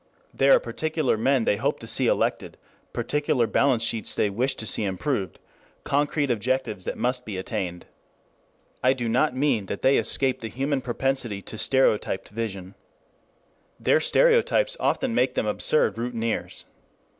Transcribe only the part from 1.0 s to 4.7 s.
men they hope to see elected, particular balance sheets they wish to